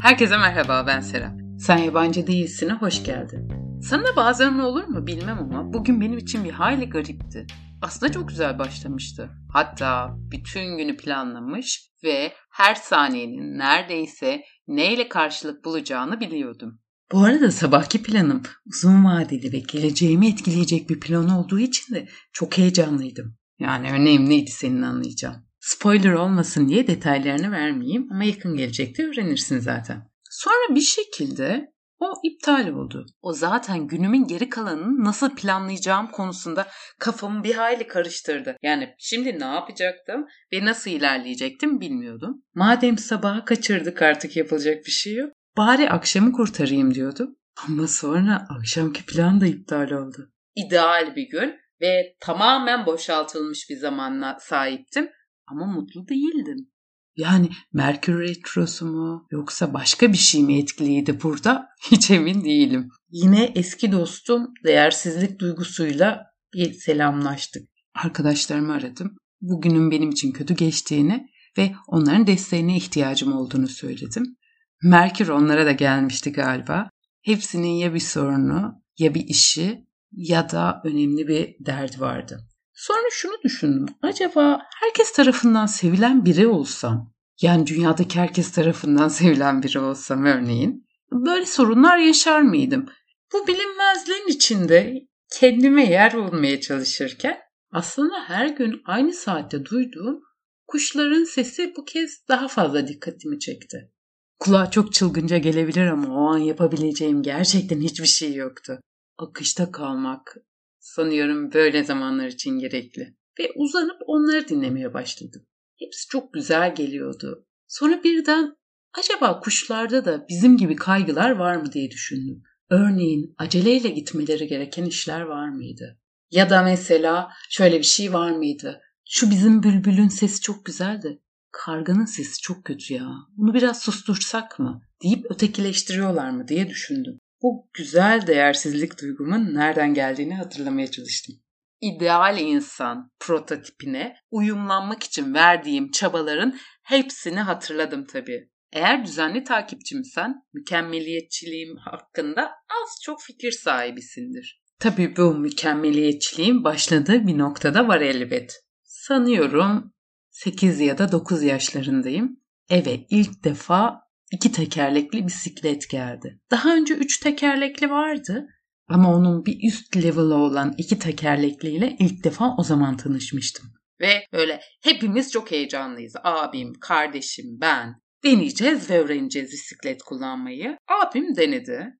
Herkese 0.00 0.36
merhaba 0.38 0.86
ben 0.86 1.00
Sera. 1.00 1.36
Sen 1.58 1.76
yabancı 1.76 2.26
değilsin'e 2.26 2.72
hoş 2.72 3.04
geldin. 3.04 3.48
Sana 3.82 4.16
bazen 4.16 4.58
olur 4.58 4.84
mu 4.84 5.06
bilmem 5.06 5.38
ama 5.38 5.72
bugün 5.72 6.00
benim 6.00 6.18
için 6.18 6.44
bir 6.44 6.50
hayli 6.50 6.88
garipti. 6.88 7.46
Aslında 7.82 8.12
çok 8.12 8.28
güzel 8.28 8.58
başlamıştı. 8.58 9.30
Hatta 9.52 10.16
bütün 10.16 10.76
günü 10.76 10.96
planlamış 10.96 11.90
ve 12.04 12.32
her 12.50 12.74
saniyenin 12.74 13.58
neredeyse 13.58 14.42
neyle 14.68 15.08
karşılık 15.08 15.64
bulacağını 15.64 16.20
biliyordum. 16.20 16.80
Bu 17.12 17.24
arada 17.24 17.50
sabahki 17.50 18.02
planım 18.02 18.42
uzun 18.66 19.04
vadeli 19.04 19.52
ve 19.52 19.58
geleceğimi 19.58 20.28
etkileyecek 20.28 20.90
bir 20.90 21.00
plan 21.00 21.28
olduğu 21.28 21.58
için 21.58 21.94
de 21.94 22.08
çok 22.32 22.58
heyecanlıydım. 22.58 23.36
Yani 23.58 23.92
önemliydi 23.92 24.50
senin 24.50 24.82
anlayacağın. 24.82 25.53
Spoiler 25.64 26.12
olmasın 26.12 26.68
diye 26.68 26.86
detaylarını 26.86 27.52
vermeyeyim 27.52 28.08
ama 28.10 28.24
yakın 28.24 28.56
gelecekte 28.56 29.06
öğrenirsin 29.06 29.58
zaten. 29.58 30.10
Sonra 30.30 30.74
bir 30.74 30.80
şekilde 30.80 31.72
o 31.98 32.12
iptal 32.22 32.68
oldu. 32.68 33.06
O 33.22 33.32
zaten 33.32 33.86
günümün 33.86 34.26
geri 34.26 34.48
kalanını 34.48 35.04
nasıl 35.04 35.36
planlayacağım 35.36 36.10
konusunda 36.10 36.66
kafamı 36.98 37.44
bir 37.44 37.54
hayli 37.54 37.86
karıştırdı. 37.86 38.56
Yani 38.62 38.94
şimdi 38.98 39.40
ne 39.40 39.44
yapacaktım 39.44 40.26
ve 40.52 40.64
nasıl 40.64 40.90
ilerleyecektim 40.90 41.80
bilmiyordum. 41.80 42.42
Madem 42.54 42.98
sabaha 42.98 43.44
kaçırdık 43.44 44.02
artık 44.02 44.36
yapılacak 44.36 44.84
bir 44.86 44.92
şey 44.92 45.14
yok. 45.14 45.32
Bari 45.56 45.90
akşamı 45.90 46.32
kurtarayım 46.32 46.94
diyordum. 46.94 47.36
Ama 47.68 47.88
sonra 47.88 48.46
akşamki 48.58 49.06
plan 49.06 49.40
da 49.40 49.46
iptal 49.46 49.90
oldu. 49.90 50.30
İdeal 50.56 51.16
bir 51.16 51.28
gün 51.30 51.54
ve 51.80 52.16
tamamen 52.20 52.86
boşaltılmış 52.86 53.70
bir 53.70 53.76
zamanla 53.76 54.36
sahiptim 54.40 55.10
ama 55.46 55.66
mutlu 55.66 56.08
değildim. 56.08 56.70
Yani 57.16 57.48
Merkür 57.72 58.20
Retrosu 58.20 58.86
mu 58.86 59.26
yoksa 59.30 59.74
başka 59.74 60.12
bir 60.12 60.18
şey 60.18 60.42
mi 60.42 60.58
etkiliydi 60.58 61.22
burada 61.22 61.68
hiç 61.90 62.10
emin 62.10 62.44
değilim. 62.44 62.88
Yine 63.10 63.52
eski 63.54 63.92
dostum 63.92 64.54
değersizlik 64.64 65.38
duygusuyla 65.38 66.26
bir 66.54 66.72
selamlaştık. 66.72 67.68
Arkadaşlarımı 67.94 68.72
aradım. 68.72 69.16
Bugünün 69.40 69.90
benim 69.90 70.10
için 70.10 70.32
kötü 70.32 70.54
geçtiğini 70.54 71.26
ve 71.58 71.72
onların 71.88 72.26
desteğine 72.26 72.76
ihtiyacım 72.76 73.32
olduğunu 73.32 73.68
söyledim. 73.68 74.36
Merkür 74.82 75.28
onlara 75.28 75.66
da 75.66 75.72
gelmişti 75.72 76.32
galiba. 76.32 76.90
Hepsinin 77.22 77.68
ya 77.68 77.94
bir 77.94 78.00
sorunu 78.00 78.82
ya 78.98 79.14
bir 79.14 79.26
işi 79.28 79.86
ya 80.12 80.50
da 80.50 80.80
önemli 80.84 81.28
bir 81.28 81.66
derdi 81.66 82.00
vardı. 82.00 82.48
Sonra 82.74 83.08
şunu 83.10 83.42
düşündüm. 83.44 83.86
Acaba 84.02 84.62
herkes 84.80 85.12
tarafından 85.12 85.66
sevilen 85.66 86.24
biri 86.24 86.46
olsam, 86.46 87.14
yani 87.40 87.66
dünyadaki 87.66 88.18
herkes 88.18 88.52
tarafından 88.52 89.08
sevilen 89.18 89.62
biri 89.62 89.78
olsam 89.78 90.24
örneğin, 90.24 90.86
böyle 91.12 91.46
sorunlar 91.46 91.98
yaşar 91.98 92.40
mıydım? 92.40 92.86
Bu 93.32 93.46
bilinmezliğin 93.46 94.28
içinde 94.28 94.94
kendime 95.38 95.90
yer 95.90 96.14
bulmaya 96.14 96.60
çalışırken 96.60 97.38
aslında 97.70 98.24
her 98.26 98.48
gün 98.48 98.82
aynı 98.84 99.12
saatte 99.12 99.64
duyduğum 99.64 100.20
kuşların 100.66 101.24
sesi 101.24 101.72
bu 101.76 101.84
kez 101.84 102.28
daha 102.28 102.48
fazla 102.48 102.88
dikkatimi 102.88 103.38
çekti. 103.38 103.90
Kulağa 104.38 104.70
çok 104.70 104.92
çılgınca 104.92 105.38
gelebilir 105.38 105.86
ama 105.86 106.14
o 106.14 106.26
an 106.34 106.38
yapabileceğim 106.38 107.22
gerçekten 107.22 107.80
hiçbir 107.80 108.06
şey 108.06 108.34
yoktu. 108.34 108.80
Akışta 109.18 109.72
kalmak, 109.72 110.36
sanıyorum 110.84 111.52
böyle 111.52 111.84
zamanlar 111.84 112.26
için 112.26 112.58
gerekli. 112.58 113.16
Ve 113.38 113.52
uzanıp 113.56 113.96
onları 114.06 114.48
dinlemeye 114.48 114.94
başladım. 114.94 115.46
Hepsi 115.78 116.08
çok 116.08 116.34
güzel 116.34 116.74
geliyordu. 116.74 117.46
Sonra 117.68 118.04
birden 118.04 118.56
acaba 118.98 119.40
kuşlarda 119.40 120.04
da 120.04 120.28
bizim 120.28 120.56
gibi 120.56 120.76
kaygılar 120.76 121.30
var 121.30 121.56
mı 121.56 121.72
diye 121.72 121.90
düşündüm. 121.90 122.42
Örneğin 122.70 123.34
aceleyle 123.38 123.88
gitmeleri 123.88 124.46
gereken 124.46 124.84
işler 124.84 125.20
var 125.20 125.48
mıydı? 125.48 126.00
Ya 126.30 126.50
da 126.50 126.62
mesela 126.62 127.30
şöyle 127.50 127.78
bir 127.78 127.82
şey 127.82 128.12
var 128.12 128.30
mıydı? 128.30 128.80
Şu 129.04 129.30
bizim 129.30 129.62
bülbülün 129.62 130.08
sesi 130.08 130.40
çok 130.40 130.64
güzeldi. 130.64 131.20
Karganın 131.52 132.04
sesi 132.04 132.40
çok 132.40 132.64
kötü 132.64 132.94
ya. 132.94 133.08
Bunu 133.36 133.54
biraz 133.54 133.82
sustursak 133.82 134.58
mı? 134.58 134.82
deyip 135.02 135.26
ötekileştiriyorlar 135.30 136.30
mı 136.30 136.48
diye 136.48 136.68
düşündüm 136.68 137.18
bu 137.44 137.70
güzel 137.72 138.26
değersizlik 138.26 139.00
duygumun 139.02 139.54
nereden 139.54 139.94
geldiğini 139.94 140.34
hatırlamaya 140.34 140.90
çalıştım. 140.90 141.34
İdeal 141.80 142.38
insan 142.38 143.12
prototipine 143.20 144.16
uyumlanmak 144.30 145.02
için 145.02 145.34
verdiğim 145.34 145.90
çabaların 145.90 146.58
hepsini 146.82 147.40
hatırladım 147.40 148.06
tabii. 148.06 148.50
Eğer 148.72 149.04
düzenli 149.04 149.44
takipçimsen 149.44 150.34
mükemmeliyetçiliğim 150.52 151.76
hakkında 151.76 152.42
az 152.44 153.02
çok 153.02 153.22
fikir 153.22 153.52
sahibisindir. 153.52 154.62
Tabii 154.78 155.16
bu 155.16 155.34
mükemmeliyetçiliğin 155.34 156.64
başladığı 156.64 157.26
bir 157.26 157.38
noktada 157.38 157.88
var 157.88 158.00
elbet. 158.00 158.64
Sanıyorum 158.82 159.92
8 160.30 160.80
ya 160.80 160.98
da 160.98 161.12
9 161.12 161.42
yaşlarındayım. 161.42 162.40
Eve 162.68 163.06
ilk 163.10 163.44
defa 163.44 164.03
iki 164.32 164.52
tekerlekli 164.52 165.26
bisiklet 165.26 165.90
geldi. 165.90 166.40
Daha 166.50 166.76
önce 166.76 166.94
üç 166.94 167.20
tekerlekli 167.20 167.90
vardı 167.90 168.46
ama 168.88 169.14
onun 169.14 169.46
bir 169.46 169.68
üst 169.68 169.96
level'ı 169.96 170.34
olan 170.34 170.74
iki 170.78 170.98
tekerlekliyle 170.98 171.96
ilk 171.98 172.24
defa 172.24 172.54
o 172.58 172.62
zaman 172.62 172.96
tanışmıştım. 172.96 173.74
Ve 174.00 174.26
öyle 174.32 174.60
hepimiz 174.82 175.32
çok 175.32 175.50
heyecanlıyız. 175.50 176.14
Abim, 176.24 176.72
kardeşim, 176.80 177.46
ben. 177.60 178.04
Deneyeceğiz 178.24 178.90
ve 178.90 178.98
öğreneceğiz 178.98 179.52
bisiklet 179.52 180.02
kullanmayı. 180.02 180.78
Abim 180.88 181.36
denedi 181.36 181.98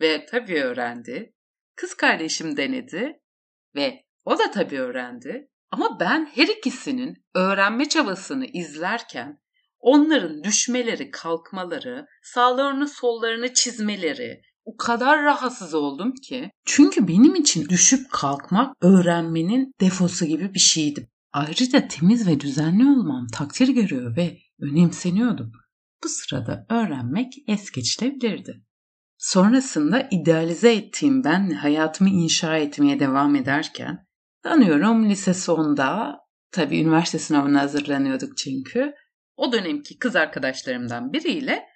ve 0.00 0.26
tabii 0.26 0.62
öğrendi. 0.62 1.32
Kız 1.76 1.94
kardeşim 1.94 2.56
denedi 2.56 3.12
ve 3.74 4.04
o 4.24 4.38
da 4.38 4.50
tabii 4.50 4.80
öğrendi. 4.80 5.48
Ama 5.70 6.00
ben 6.00 6.30
her 6.34 6.48
ikisinin 6.48 7.24
öğrenme 7.34 7.88
çabasını 7.88 8.46
izlerken 8.46 9.38
Onların 9.80 10.44
düşmeleri, 10.44 11.10
kalkmaları, 11.10 12.06
sağlarını 12.22 12.88
sollarını 12.88 13.54
çizmeleri 13.54 14.42
o 14.64 14.76
kadar 14.76 15.22
rahatsız 15.22 15.74
oldum 15.74 16.14
ki. 16.14 16.50
Çünkü 16.64 17.08
benim 17.08 17.34
için 17.34 17.68
düşüp 17.68 18.10
kalkmak 18.10 18.76
öğrenmenin 18.80 19.72
defosu 19.80 20.24
gibi 20.24 20.54
bir 20.54 20.58
şeydi. 20.58 21.08
Ayrıca 21.32 21.88
temiz 21.88 22.28
ve 22.28 22.40
düzenli 22.40 22.84
olmam 22.84 23.26
takdir 23.32 23.68
görüyor 23.68 24.16
ve 24.16 24.38
önemseniyordum. 24.60 25.52
Bu 26.04 26.08
sırada 26.08 26.66
öğrenmek 26.70 27.32
es 27.48 27.70
geçilebilirdi. 27.70 28.62
Sonrasında 29.18 30.08
idealize 30.10 30.74
ettiğim 30.74 31.24
benle 31.24 31.54
hayatımı 31.54 32.10
inşa 32.10 32.56
etmeye 32.56 33.00
devam 33.00 33.36
ederken, 33.36 34.06
tanıyorum 34.42 35.08
lise 35.08 35.34
sonda, 35.34 36.18
tabii 36.50 36.80
üniversite 36.80 37.18
sınavına 37.18 37.60
hazırlanıyorduk 37.60 38.36
çünkü, 38.36 38.94
o 39.36 39.52
dönemki 39.52 39.98
kız 39.98 40.16
arkadaşlarımdan 40.16 41.12
biriyle 41.12 41.66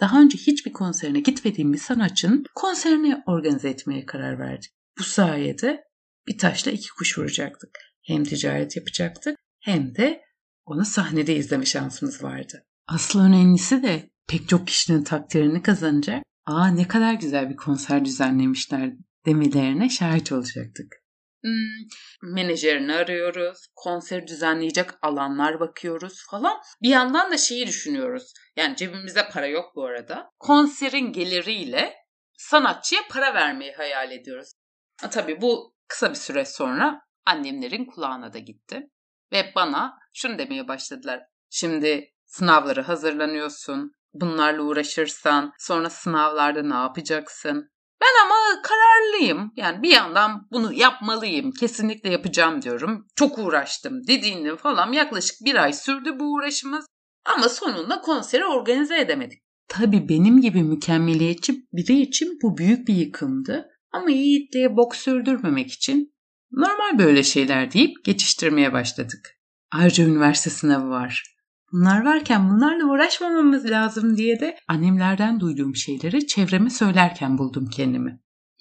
daha 0.00 0.20
önce 0.20 0.38
hiçbir 0.38 0.72
konserine 0.72 1.20
gitmediğim 1.20 1.72
bir 1.72 1.78
sanatçının 1.78 2.44
konserini 2.54 3.22
organize 3.26 3.68
etmeye 3.68 4.06
karar 4.06 4.38
verdik. 4.38 4.70
Bu 4.98 5.02
sayede 5.02 5.84
bir 6.28 6.38
taşla 6.38 6.70
iki 6.70 6.88
kuş 6.98 7.18
vuracaktık. 7.18 7.78
Hem 8.02 8.24
ticaret 8.24 8.76
yapacaktık 8.76 9.36
hem 9.60 9.94
de 9.94 10.20
onu 10.64 10.84
sahnede 10.84 11.36
izleme 11.36 11.66
şansımız 11.66 12.22
vardı. 12.22 12.64
Asıl 12.86 13.20
önemlisi 13.20 13.82
de 13.82 14.10
pek 14.28 14.48
çok 14.48 14.66
kişinin 14.66 15.04
takdirini 15.04 15.62
kazanacak. 15.62 16.22
Aa 16.46 16.68
ne 16.68 16.88
kadar 16.88 17.14
güzel 17.14 17.50
bir 17.50 17.56
konser 17.56 18.04
düzenlemişler 18.04 18.92
demelerine 19.26 19.88
şahit 19.88 20.32
olacaktık. 20.32 20.94
Hmm, 21.42 21.86
menajerini 22.22 22.94
arıyoruz, 22.94 23.66
konser 23.74 24.26
düzenleyecek 24.26 24.90
alanlar 25.02 25.60
bakıyoruz 25.60 26.26
falan. 26.30 26.60
Bir 26.82 26.88
yandan 26.88 27.32
da 27.32 27.38
şeyi 27.38 27.66
düşünüyoruz. 27.66 28.32
Yani 28.56 28.76
cebimizde 28.76 29.28
para 29.28 29.46
yok 29.46 29.72
bu 29.76 29.84
arada. 29.84 30.30
Konserin 30.38 31.12
geliriyle 31.12 31.94
sanatçıya 32.38 33.00
para 33.10 33.34
vermeyi 33.34 33.72
hayal 33.72 34.12
ediyoruz. 34.12 34.52
Ha, 35.00 35.10
tabii 35.10 35.40
bu 35.40 35.74
kısa 35.88 36.10
bir 36.10 36.14
süre 36.14 36.44
sonra 36.44 37.00
annemlerin 37.26 37.84
kulağına 37.84 38.32
da 38.32 38.38
gitti. 38.38 38.90
Ve 39.32 39.52
bana 39.54 39.98
şunu 40.14 40.38
demeye 40.38 40.68
başladılar. 40.68 41.22
Şimdi 41.50 42.12
sınavları 42.26 42.82
hazırlanıyorsun. 42.82 43.92
Bunlarla 44.12 44.62
uğraşırsan 44.62 45.52
sonra 45.58 45.90
sınavlarda 45.90 46.62
ne 46.62 46.74
yapacaksın? 46.74 47.70
Ben 48.00 48.26
ama 48.26 48.62
kararlıyım. 48.62 49.52
Yani 49.56 49.82
bir 49.82 49.90
yandan 49.90 50.48
bunu 50.52 50.72
yapmalıyım. 50.72 51.52
Kesinlikle 51.52 52.10
yapacağım 52.10 52.62
diyorum. 52.62 53.06
Çok 53.16 53.38
uğraştım 53.38 54.06
dediğinde 54.06 54.56
falan 54.56 54.92
yaklaşık 54.92 55.36
bir 55.44 55.54
ay 55.54 55.72
sürdü 55.72 56.18
bu 56.20 56.24
uğraşımız. 56.32 56.86
Ama 57.24 57.48
sonunda 57.48 58.00
konseri 58.00 58.44
organize 58.44 59.00
edemedik. 59.00 59.42
Tabii 59.68 60.08
benim 60.08 60.40
gibi 60.40 60.62
mükemmeliyetçi 60.62 61.54
biri 61.72 62.00
için 62.00 62.38
bu 62.42 62.58
büyük 62.58 62.88
bir 62.88 62.94
yıkımdı. 62.94 63.68
Ama 63.92 64.10
Yiğit'liğe 64.10 64.76
bok 64.76 64.96
sürdürmemek 64.96 65.72
için 65.72 66.14
normal 66.52 66.98
böyle 66.98 67.22
şeyler 67.22 67.72
deyip 67.72 68.04
geçiştirmeye 68.04 68.72
başladık. 68.72 69.38
Ayrıca 69.72 70.04
üniversite 70.04 70.50
sınavı 70.50 70.90
var. 70.90 71.36
Bunlar 71.72 72.04
varken 72.04 72.50
bunlarla 72.50 72.84
uğraşmamamız 72.84 73.70
lazım 73.70 74.16
diye 74.16 74.40
de 74.40 74.58
annemlerden 74.68 75.40
duyduğum 75.40 75.76
şeyleri 75.76 76.26
çevreme 76.26 76.70
söylerken 76.70 77.38
buldum 77.38 77.66
kendimi. 77.66 78.20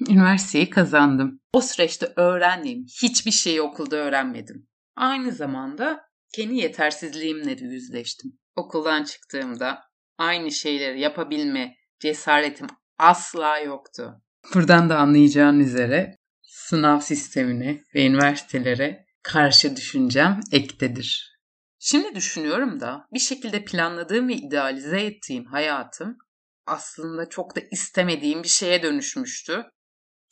Üniversiteyi 0.09 0.69
kazandım. 0.69 1.39
O 1.53 1.61
süreçte 1.61 2.13
öğrendiğim 2.15 2.85
hiçbir 3.01 3.31
şeyi 3.31 3.61
okulda 3.61 3.95
öğrenmedim. 3.95 4.67
Aynı 4.95 5.31
zamanda 5.31 6.01
kendi 6.35 6.55
yetersizliğimle 6.55 7.57
de 7.57 7.65
yüzleştim. 7.65 8.31
Okuldan 8.55 9.03
çıktığımda 9.03 9.79
aynı 10.17 10.51
şeyleri 10.51 10.99
yapabilme 10.99 11.75
cesaretim 11.99 12.67
asla 12.97 13.59
yoktu. 13.59 14.21
Buradan 14.53 14.89
da 14.89 14.97
anlayacağın 14.97 15.59
üzere 15.59 16.15
sınav 16.41 16.99
sistemine 16.99 17.83
ve 17.95 18.05
üniversitelere 18.05 19.05
karşı 19.23 19.75
düşüncem 19.75 20.39
ektedir. 20.51 21.38
Şimdi 21.79 22.15
düşünüyorum 22.15 22.79
da 22.79 23.07
bir 23.13 23.19
şekilde 23.19 23.65
planladığım 23.65 24.27
ve 24.27 24.35
idealize 24.35 25.01
ettiğim 25.01 25.45
hayatım 25.45 26.17
aslında 26.67 27.29
çok 27.29 27.55
da 27.55 27.59
istemediğim 27.71 28.43
bir 28.43 28.47
şeye 28.47 28.83
dönüşmüştü. 28.83 29.65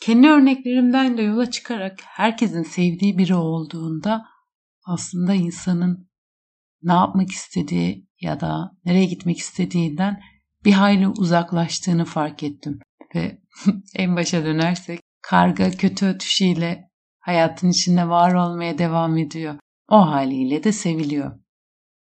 Kendi 0.02 0.28
örneklerimden 0.28 1.18
de 1.18 1.22
yola 1.22 1.52
çıkarak 1.52 2.00
herkesin 2.04 2.64
sevdiği 2.64 3.18
biri 3.18 3.36
olduğunda 3.36 4.26
aslında 4.86 5.34
insanın 5.34 6.10
ne 6.82 6.94
yapmak 6.94 7.32
istediği 7.32 8.08
ya 8.22 8.40
da 8.40 8.72
nereye 8.86 9.06
gitmek 9.06 9.38
istediğinden 9.38 10.22
bir 10.66 10.72
hayli 10.72 11.08
uzaklaştığını 11.08 12.06
fark 12.06 12.44
ettim. 12.44 12.80
Ve 13.16 13.42
en 13.96 14.16
başa 14.16 14.46
dönersek 14.46 15.00
karga 15.22 15.72
kötü 15.72 16.06
ötüşüyle 16.06 16.90
hayatın 17.20 17.70
içinde 17.70 18.10
var 18.10 18.34
olmaya 18.34 18.78
devam 18.78 19.18
ediyor. 19.18 19.56
O 19.89 20.07
haliyle 20.07 20.63
de 20.63 20.72
seviliyor. 20.72 21.31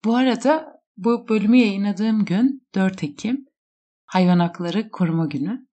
Bu 0.04 0.16
arada 0.16 0.82
bu 0.96 1.28
bölümü 1.28 1.56
yayınladığım 1.56 2.24
gün 2.24 2.66
4 2.74 3.04
Ekim 3.04 3.44
Hayvan 4.06 4.38
Hakları 4.38 4.90
Koruma 4.90 5.26
Günü. 5.26 5.66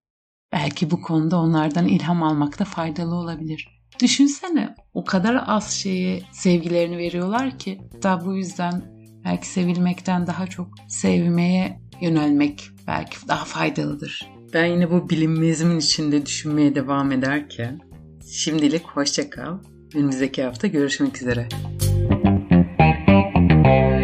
Belki 0.52 0.90
bu 0.90 1.02
konuda 1.02 1.38
onlardan 1.38 1.88
ilham 1.88 2.22
almakta 2.22 2.64
faydalı 2.64 3.14
olabilir. 3.14 3.68
Düşünsene 4.02 4.74
o 4.94 5.04
kadar 5.04 5.44
az 5.46 5.70
şeye 5.70 6.22
sevgilerini 6.32 6.98
veriyorlar 6.98 7.58
ki 7.58 7.80
da 8.02 8.24
bu 8.24 8.36
yüzden 8.36 8.82
belki 9.24 9.48
sevilmekten 9.48 10.26
daha 10.26 10.46
çok 10.46 10.68
sevmeye 10.88 11.80
yönelmek 12.00 12.62
belki 12.86 13.28
daha 13.28 13.44
faydalıdır. 13.44 14.30
Ben 14.54 14.64
yine 14.64 14.90
bu 14.90 15.10
bilinmezimin 15.10 15.78
içinde 15.78 16.26
düşünmeye 16.26 16.74
devam 16.74 17.12
ederken 17.12 17.80
şimdilik 18.32 18.86
hoşça 18.86 19.30
kal. 19.30 19.58
Önümüzdeki 19.94 20.42
hafta 20.42 20.66
görüşmek 20.66 21.22
üzere. 21.22 21.48
Thank 23.64 24.00
you. 24.00 24.03